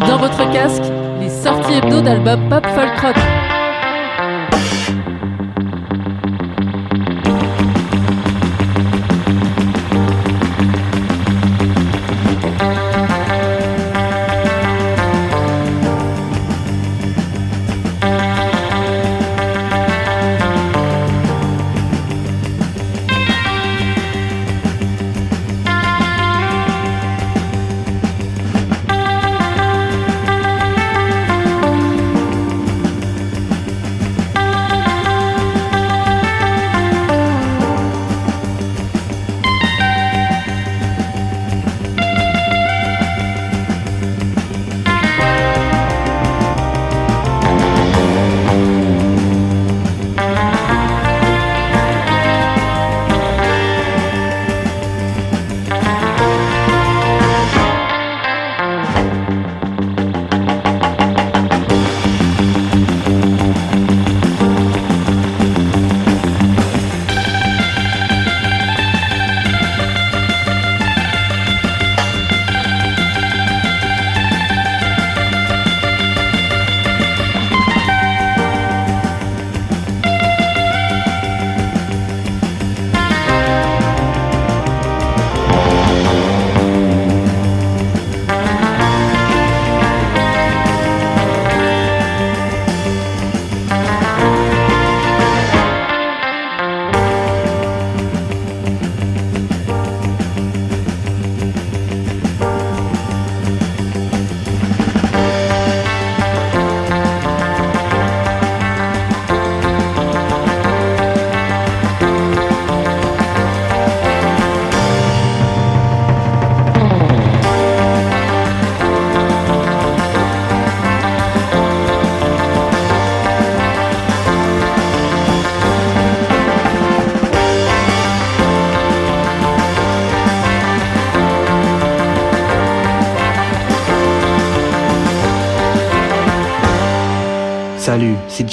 Dans 0.00 0.18
votre 0.18 0.52
casque 0.52 0.82
les 1.20 1.30
sorties 1.30 1.74
hebdo 1.74 2.00
d'albums 2.02 2.48
pop 2.50 2.66
folk 2.66 3.00
rock. 3.00 3.35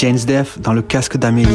James 0.04 0.20
Def 0.28 0.60
dans 0.60 0.74
le 0.74 0.82
casque 0.82 1.16
d'Amélie. 1.16 1.48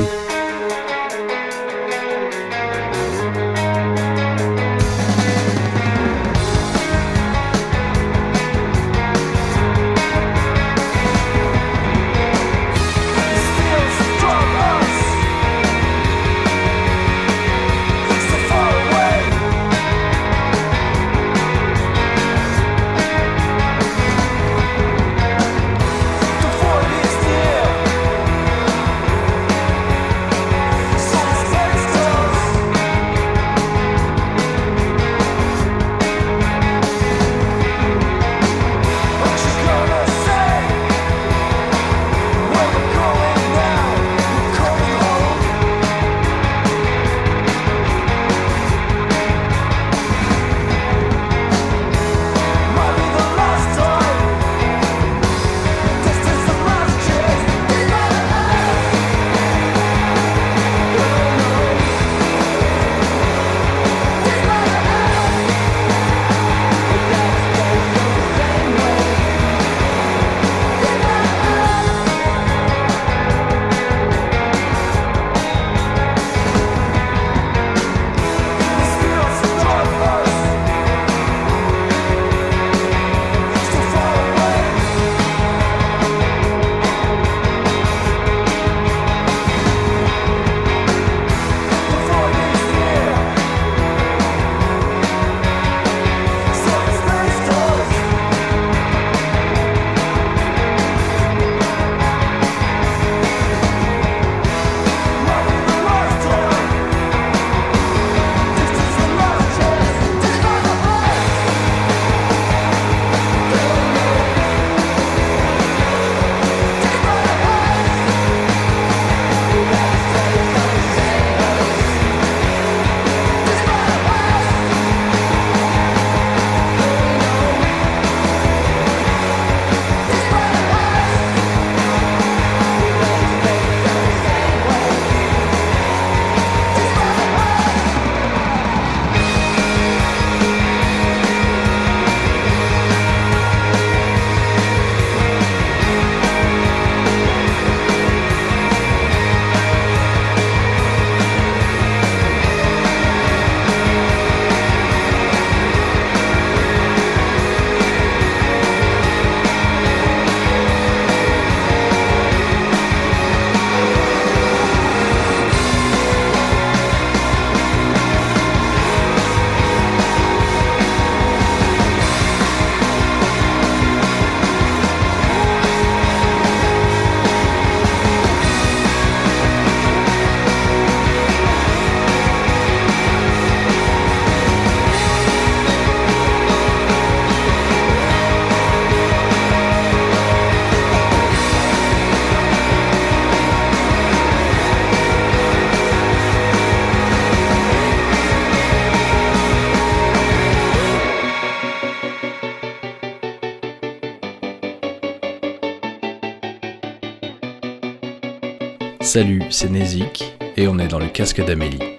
Salut, 209.08 209.40
c'est 209.48 209.70
Nézik 209.70 210.36
et 210.58 210.68
on 210.68 210.78
est 210.78 210.86
dans 210.86 210.98
le 210.98 211.08
casque 211.08 211.42
d'Amélie. 211.42 211.97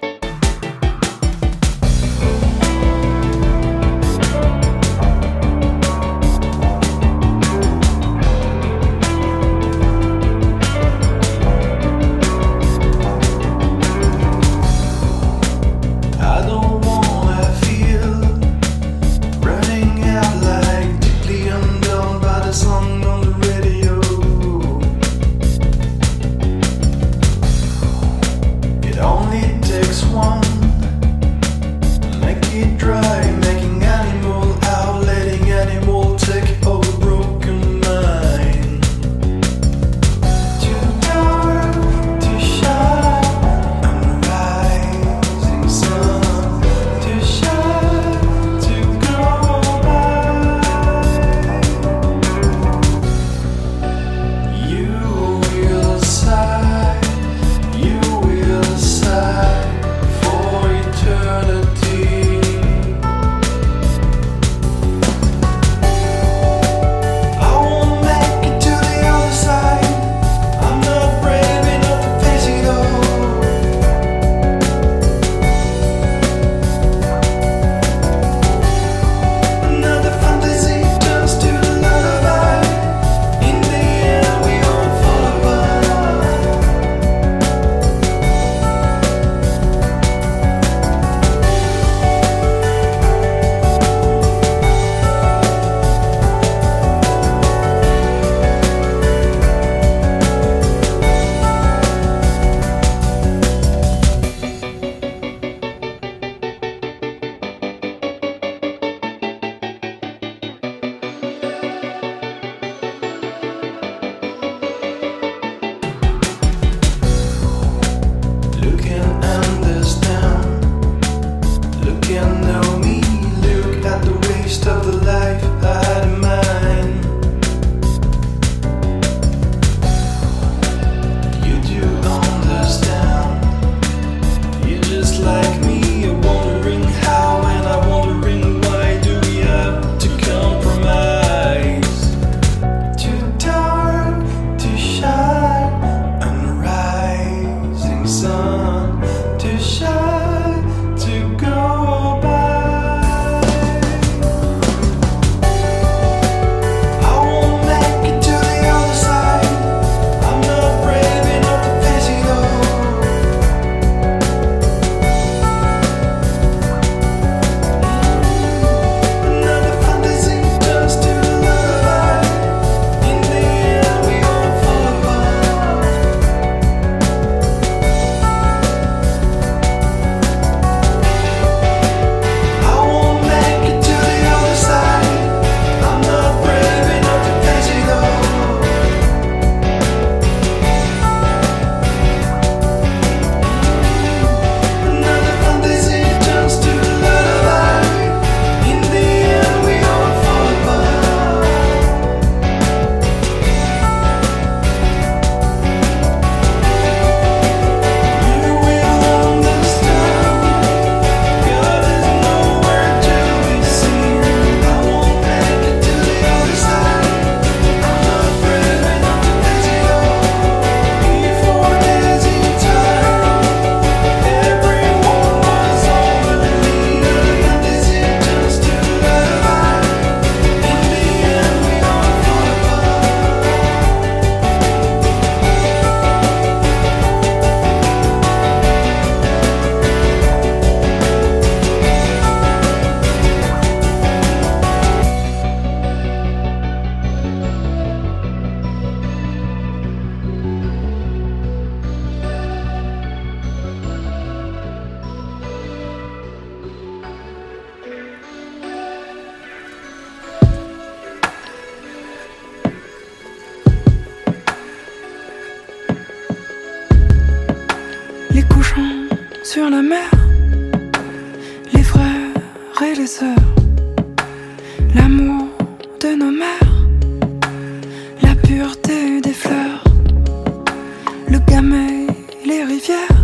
le 281.30 281.38
gamet 281.38 282.06
et 282.42 282.46
les 282.46 282.64
rivières, 282.64 283.22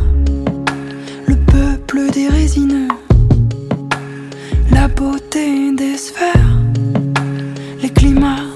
le 1.26 1.36
peuple 1.36 2.10
des 2.12 2.28
résineux, 2.28 2.88
la 4.70 4.88
beauté 4.88 5.72
des 5.72 5.96
sphères, 5.96 6.52
les 7.82 7.90
climats 7.90 8.46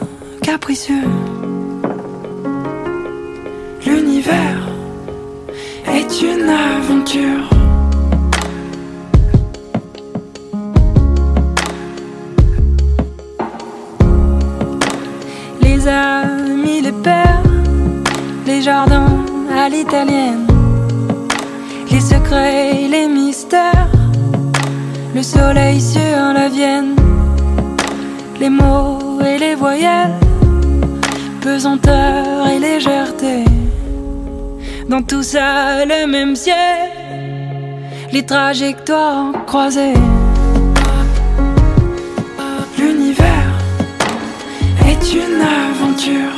capricieux. 0.42 1.09
L'univers 3.85 4.69
est 5.87 6.23
une 6.23 6.49
aventure. 6.49 7.59
Le 25.20 25.24
soleil 25.24 25.78
sur 25.82 26.32
la 26.32 26.48
Vienne, 26.48 26.96
les 28.40 28.48
mots 28.48 29.20
et 29.20 29.36
les 29.36 29.54
voyelles, 29.54 30.18
pesanteur 31.42 32.46
et 32.48 32.58
légèreté. 32.58 33.44
Dans 34.88 35.02
tout 35.02 35.22
ça, 35.22 35.84
le 35.84 36.06
même 36.06 36.34
ciel, 36.36 36.88
les 38.10 38.24
trajectoires 38.24 39.32
croisées. 39.44 40.00
L'univers 42.78 43.52
est 44.90 45.04
une 45.22 45.38
aventure. 45.68 46.29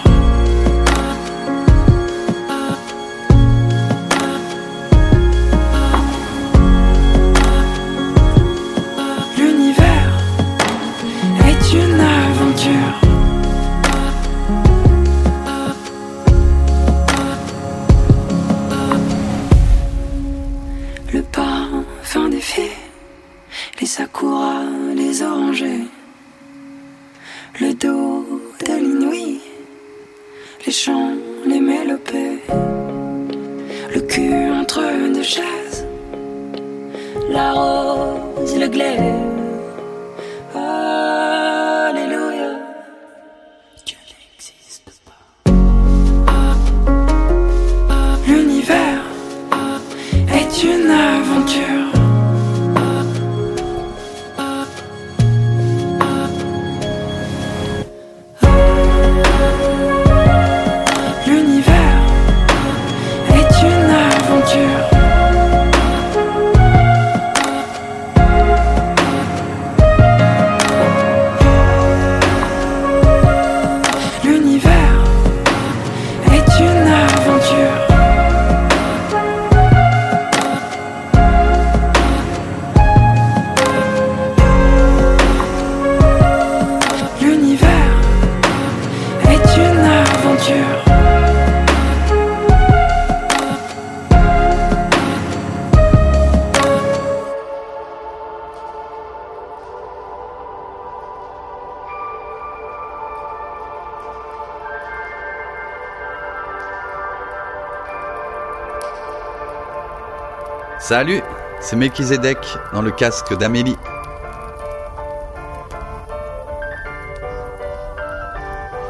Salut, 110.92 111.22
c'est 111.58 111.76
Melchizedek 111.76 112.36
dans 112.74 112.82
le 112.82 112.90
casque 112.90 113.34
d'Amélie. 113.38 113.78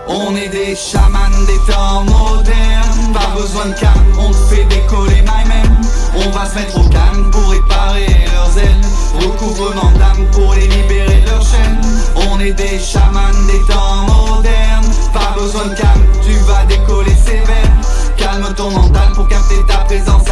On 0.09 0.35
est 0.35 0.49
des 0.49 0.75
chamans 0.75 1.31
des 1.47 1.73
temps 1.73 2.03
modernes 2.03 3.13
Pas 3.15 3.41
besoin 3.41 3.67
de 3.67 3.79
calme, 3.79 4.19
on 4.19 4.33
te 4.33 4.37
fait 4.53 4.65
décoller 4.65 5.23
my 5.23 5.47
man. 5.47 5.81
On 6.17 6.31
va 6.31 6.45
se 6.47 6.57
mettre 6.57 6.77
au 6.77 6.89
calme 6.89 7.31
pour 7.31 7.49
réparer 7.49 8.09
leurs 8.35 8.59
ailes 8.59 9.25
Recouvrement 9.25 9.93
d'âme 9.93 10.27
pour 10.33 10.55
les 10.55 10.67
libérer 10.67 11.21
de 11.21 11.31
leurs 11.31 11.47
chaînes. 11.47 11.81
On 12.17 12.41
est 12.41 12.55
des 12.55 12.81
chamans 12.81 13.31
des 13.47 13.73
temps 13.73 14.07
modernes 14.09 14.91
Pas 15.15 15.41
besoin 15.41 15.67
de 15.67 15.75
calme, 15.77 16.05
tu 16.21 16.33
vas 16.49 16.65
décoller 16.65 17.15
sévère 17.15 17.71
Calme 18.17 18.53
ton 18.57 18.73
mental 18.73 19.13
pour 19.15 19.29
capter 19.29 19.65
ta 19.69 19.85
présence 19.85 20.32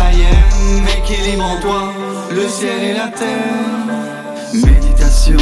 ailleurs 1.11 1.21
Équilibre 1.21 1.45
en 1.45 1.61
toi 1.61 1.93
le 2.31 2.49
ciel 2.49 2.83
et 2.83 2.95
la 2.95 3.09
terre 3.09 3.87
Méditation, 4.55 5.38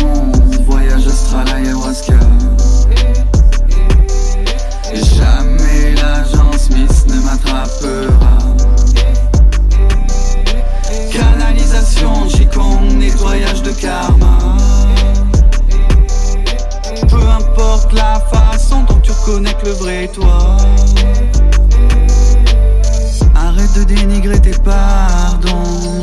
voyage 0.66 1.06
astral 1.06 1.48
ayahuasca 1.48 2.14
Jamais 4.94 5.94
l'agent 5.94 6.52
Smith 6.56 7.06
ne 7.08 7.20
m'attrapera. 7.20 8.38
Canalisation, 11.12 12.26
Qigong, 12.28 12.98
nettoyage 12.98 13.62
de 13.62 13.70
karma. 13.72 14.56
Peu 17.08 17.28
importe 17.28 17.92
la 17.92 18.20
façon 18.32 18.82
dont 18.84 19.00
tu 19.00 19.12
reconnais 19.12 19.54
que 19.54 19.66
le 19.66 19.72
vrai 19.72 20.08
toi. 20.12 20.56
Dénigrer 23.87 24.40
tes 24.40 24.58
pardons. 24.58 26.00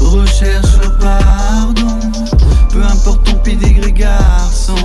Recherche 0.00 0.76
le 0.82 0.90
pardon. 0.98 1.98
Peu 2.70 2.82
importe 2.82 3.24
ton 3.24 3.36
pédigré 3.38 3.92
garçon. 3.92 4.76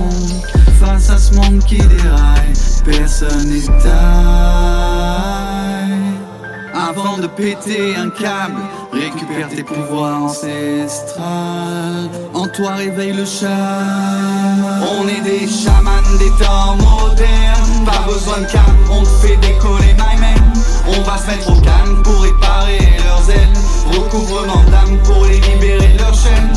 Face 0.80 1.10
à 1.10 1.18
ce 1.18 1.34
monde 1.34 1.60
qui 1.66 1.76
déraille, 1.76 2.52
personne 2.84 3.48
n'est. 3.48 3.68
Avant 6.74 7.18
de 7.18 7.26
péter 7.26 7.94
un 7.96 8.10
câble, 8.10 8.60
récupère 8.92 9.48
tes 9.48 9.62
pouvoirs 9.62 10.24
ancestrales. 10.24 12.10
En 12.32 12.48
toi 12.48 12.74
réveille 12.74 13.12
le 13.12 13.24
charme. 13.24 14.84
On 14.98 15.06
est 15.08 15.20
des 15.20 15.46
chamans 15.46 15.90
des 16.18 16.30
temps 16.44 16.76
modernes. 16.76 17.84
Pas 17.84 18.04
besoin 18.06 18.40
de 18.40 18.46
calme, 18.50 18.76
on 18.90 19.02
te 19.02 19.08
fait 19.08 19.36
décoller 19.36 19.94
my 19.94 20.20
man. 20.20 20.33
On 20.96 21.02
va 21.02 21.18
se 21.18 21.26
mettre 21.26 21.50
au 21.50 21.60
calme 21.60 22.02
pour 22.02 22.22
réparer 22.22 22.78
leurs 23.04 23.30
ailes. 23.30 23.52
Recouvrement 23.92 24.62
d'âme 24.70 24.98
pour 25.04 25.24
les 25.26 25.40
libérer 25.40 25.92
de 25.94 25.98
leurs 25.98 26.14
chaînes. 26.14 26.52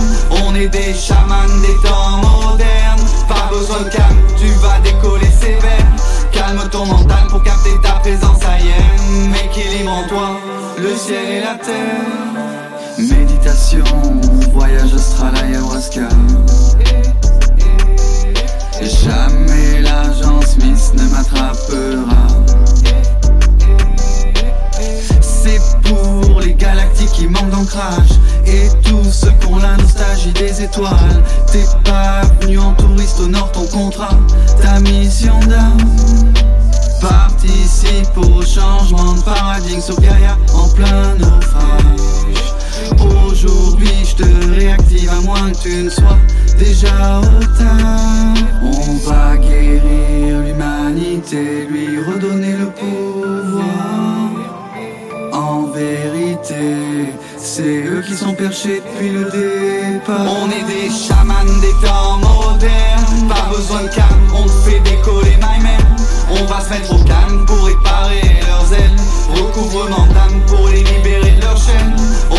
On 0.45 0.56
est 0.56 0.67
des 0.67 0.93
chamans 0.93 1.47
des 1.62 1.88
temps 1.88 2.17
modernes. 2.17 3.02
Pas 3.28 3.50
besoin 3.50 3.82
de 3.84 3.89
calme, 3.89 4.17
tu 4.38 4.47
vas 4.62 4.80
décoller 4.84 5.32
sévère. 5.32 5.88
Calme 6.32 6.62
ton 6.71 6.86
mental 6.86 7.28
pour 7.30 7.41
capter 7.43 7.80
ta 7.82 7.93
présence 7.93 8.43
ailleurs. 8.45 9.43
Équilibre 9.45 9.91
en 9.91 10.08
toi 10.08 10.39
le 10.80 10.95
ciel 10.95 11.30
et 11.30 11.41
la 11.41 11.56
terre. 11.56 12.38
Méditation, 13.00 13.84
voyage 14.54 14.93
astral 14.93 15.36
ayahuasca. 15.36 16.10
Jamais 18.82 19.82
l'agent 19.82 20.41
Smith 20.41 20.91
ne 20.93 21.04
m'attrapera. 21.10 22.37
Qui 27.17 27.27
manquent 27.27 27.49
d'ancrage. 27.49 28.12
Et 28.45 28.69
tous 28.84 29.25
ont 29.49 29.58
la 29.58 29.75
nostalgie 29.77 30.32
des 30.34 30.62
étoiles. 30.62 31.23
T'es 31.51 31.65
pas 31.84 32.21
venu 32.39 32.60
en 32.60 32.73
touriste, 32.73 33.19
honore 33.19 33.51
ton 33.51 33.65
contrat. 33.67 34.17
Ta 34.62 34.80
mission 34.80 35.39
d'âme 35.47 35.77
Participe 37.01 38.17
au 38.17 38.41
changement 38.41 39.13
de 39.13 39.21
paradigme. 39.21 39.82
Sur 39.82 39.99
Gaïa 39.99 40.38
en 40.53 40.67
plein 40.69 41.15
naufrage. 41.15 42.56
Aujourd'hui 42.99 43.89
je 44.03 44.15
te 44.23 44.56
réactive 44.56 45.10
à 45.10 45.21
moins 45.21 45.51
que 45.51 45.58
tu 45.58 45.84
ne 45.84 45.89
sois 45.89 46.17
déjà 46.58 47.19
au 47.19 47.43
tard. 47.58 48.34
On 48.63 49.10
va 49.10 49.38
guérir 49.38 50.41
l'humanité, 50.43 51.67
lui 51.69 51.99
redonner 51.99 52.53
le 52.53 52.67
pouvoir. 52.67 53.67
En 55.34 55.67
vérité, 55.67 56.96
c'est 57.58 57.84
eux 57.88 58.04
qui 58.06 58.15
sont 58.15 58.34
perchés 58.34 58.84
depuis 58.86 59.10
le 59.10 59.24
départ. 59.32 60.28
On 60.41 60.48
est 60.52 60.63
des 60.65 60.89
chamans 60.91 61.43
des 61.60 61.74
temps 61.84 62.17
modernes. 62.17 63.28
Pas 63.28 63.50
besoin 63.50 63.82
de 63.82 63.88
calme, 63.88 64.28
on 64.36 64.48
fait 64.48 64.80
décoller 64.82 65.36
my 65.38 65.63
man. 65.63 65.82
On 66.30 66.46
va 66.46 66.62
se 66.62 66.70
mettre 66.70 66.93
au 66.93 67.04
calme 67.04 67.46
pour 67.48 67.65
réparer 67.65 68.22
leurs 68.48 68.72
ailes. 68.74 68.96
Recouvrement 69.34 70.06
d'âme 70.13 70.39
pour 70.46 70.67
les 70.67 70.84
libérer 70.84 71.32
de 71.32 71.41
leur 71.41 71.58
chaîne. 71.58 71.96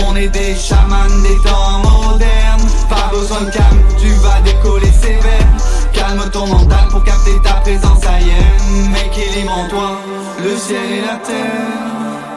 On 0.07 0.15
est 0.15 0.29
des 0.29 0.55
chamans 0.55 1.11
des 1.25 1.49
temps 1.49 1.81
modernes. 1.83 2.69
Pas 2.89 3.11
besoin 3.11 3.41
de 3.41 3.51
calme, 3.51 3.83
tu 3.99 4.11
vas 4.23 4.41
décoller 4.43 4.93
sévère. 4.93 5.49
Calme 5.93 6.31
ton 6.33 6.47
mental 6.47 6.87
pour 6.91 7.03
capter 7.03 7.35
ta 7.43 7.55
présence 7.55 8.07
ailleurs. 8.07 9.05
Équilibre 9.05 9.53
en 9.53 9.69
toi 9.69 10.01
le 10.45 10.57
ciel 10.57 10.93
et 10.93 11.01
la 11.01 11.17
terre. 11.17 12.28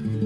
Mm-hmm. 0.00 0.25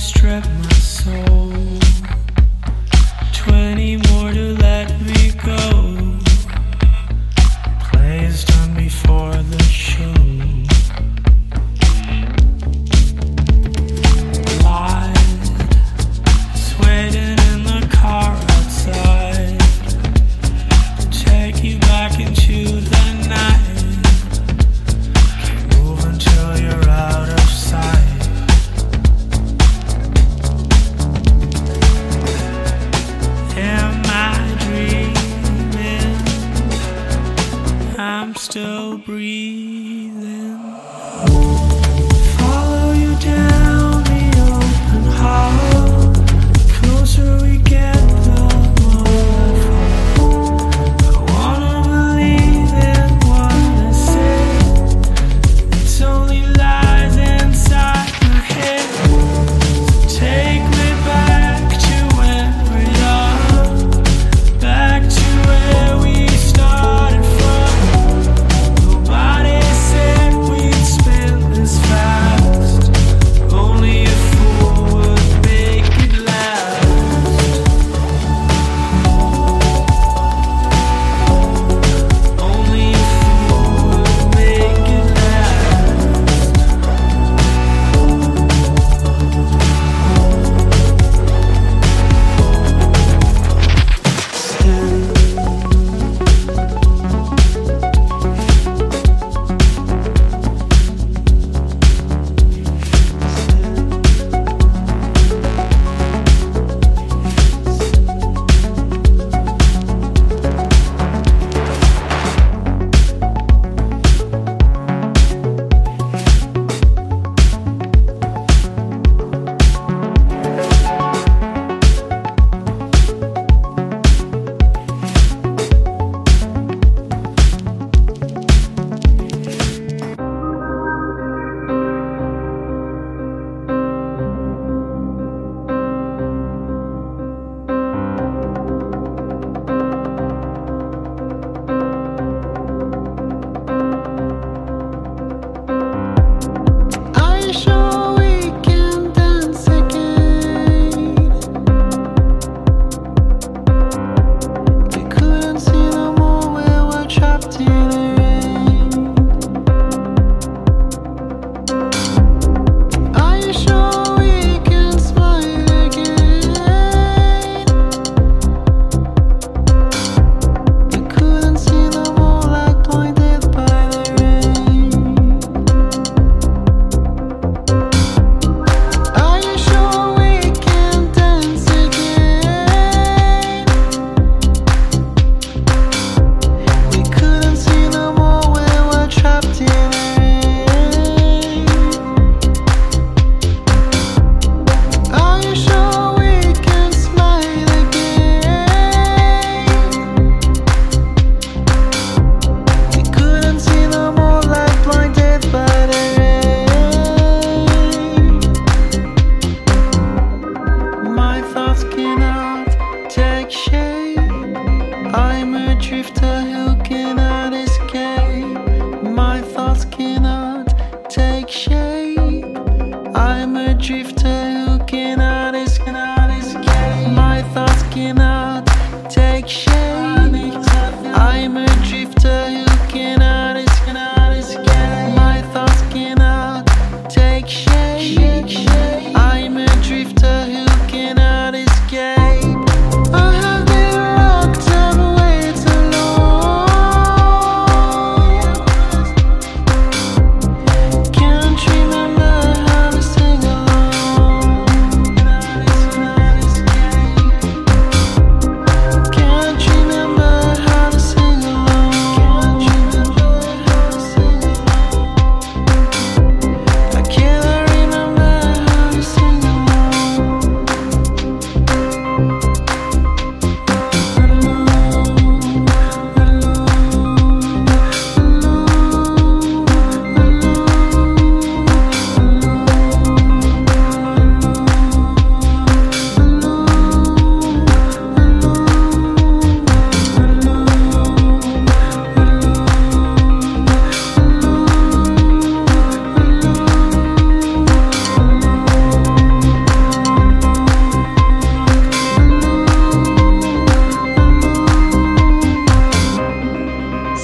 strip 0.00 0.48
my 0.48 0.68
soul. 0.70 1.79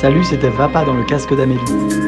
Salut, 0.06 0.22
c'était 0.22 0.50
Vapa 0.50 0.84
dans 0.84 0.94
le 0.94 1.02
casque 1.02 1.34
d'Amélie. 1.34 2.05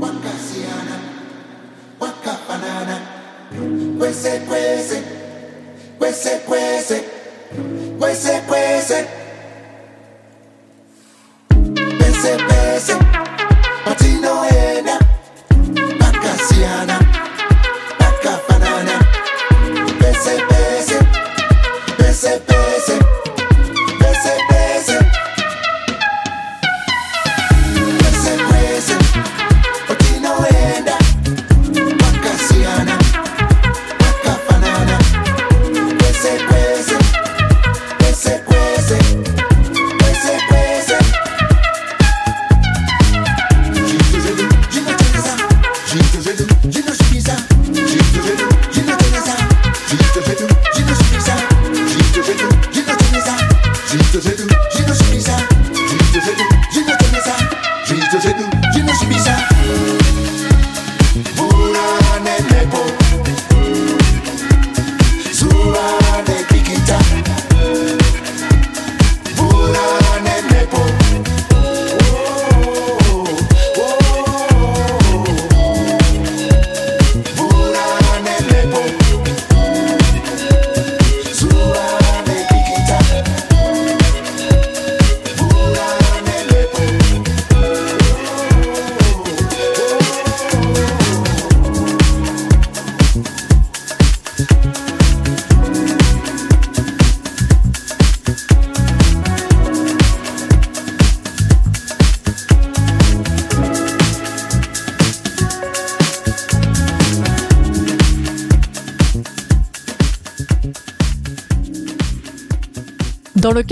wakasiana 0.00 0.96
wakafanana. 2.00 3.00
Kwese 3.98 4.38
kwese 4.38 5.02
kwese 5.98 6.38
kwese 6.38 7.02
kwese 7.98 8.40
kwese. 8.40 9.06
Pese 11.98 12.36
pese 12.48 12.94